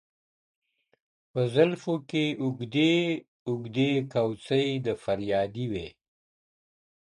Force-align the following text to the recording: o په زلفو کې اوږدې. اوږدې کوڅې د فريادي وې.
o 0.03 0.03
په 1.31 1.41
زلفو 1.53 1.95
کې 2.09 2.25
اوږدې. 2.43 2.95
اوږدې 3.49 3.91
کوڅې 4.11 4.63
د 4.85 4.87
فريادي 5.03 5.65
وې. 5.71 5.87